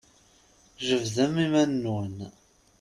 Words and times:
Jebdem 0.85 1.33
iman-nwen! 1.45 2.17